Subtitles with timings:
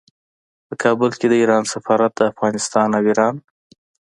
[0.67, 3.35] په کابل کې د ایران سفارت د افغانستان او ایران